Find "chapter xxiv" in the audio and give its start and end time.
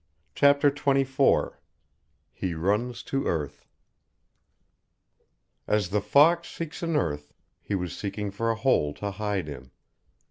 0.33-1.53